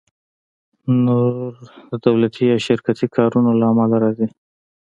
[1.05, 1.51] نور
[1.89, 4.27] د دولتي یا شرکتي کارونو له امله راځي